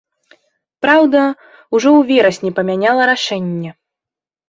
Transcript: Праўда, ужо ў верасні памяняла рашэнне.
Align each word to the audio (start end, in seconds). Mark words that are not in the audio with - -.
Праўда, 0.85 1.21
ужо 1.75 1.89
ў 1.97 1.99
верасні 2.15 2.49
памяняла 2.59 3.03
рашэнне. 3.15 3.69